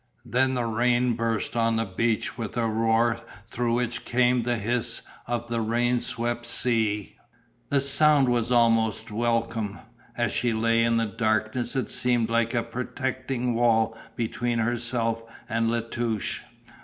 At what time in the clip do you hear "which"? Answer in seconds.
3.73-4.03